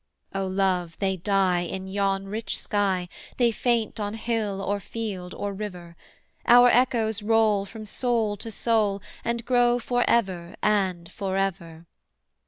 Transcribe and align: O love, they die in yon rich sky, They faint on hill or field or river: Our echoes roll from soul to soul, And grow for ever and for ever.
O 0.33 0.47
love, 0.47 0.97
they 0.97 1.15
die 1.15 1.59
in 1.59 1.87
yon 1.87 2.25
rich 2.25 2.57
sky, 2.57 3.07
They 3.37 3.51
faint 3.51 3.99
on 3.99 4.15
hill 4.15 4.59
or 4.59 4.79
field 4.79 5.35
or 5.35 5.53
river: 5.53 5.95
Our 6.47 6.69
echoes 6.69 7.21
roll 7.21 7.67
from 7.67 7.85
soul 7.85 8.35
to 8.37 8.49
soul, 8.49 9.03
And 9.23 9.45
grow 9.45 9.77
for 9.77 10.03
ever 10.07 10.55
and 10.63 11.11
for 11.11 11.37
ever. 11.37 11.85